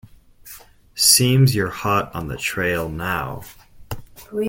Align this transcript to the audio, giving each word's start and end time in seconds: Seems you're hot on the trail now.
Seems 0.95 1.53
you're 1.53 1.69
hot 1.69 2.09
on 2.15 2.27
the 2.27 2.35
trail 2.35 2.89
now. 2.89 3.43